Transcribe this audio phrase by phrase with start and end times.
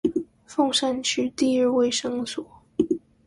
[0.47, 2.43] 鳳山區第二衛生所